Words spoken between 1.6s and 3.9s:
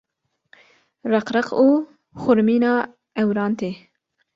û xurmîna ewran tê.